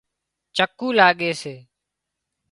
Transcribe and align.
چڪُولاڳي 0.55 1.29
سي 1.41 1.55